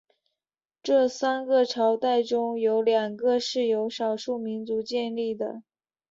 [0.81, 5.61] 这三个朝代中有两个是由少数民族建立的。